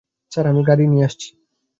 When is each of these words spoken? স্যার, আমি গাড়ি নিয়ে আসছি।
স্যার, 0.31 0.45
আমি 0.47 0.61
গাড়ি 0.63 0.85
নিয়ে 0.87 1.05
আসছি। 1.05 1.29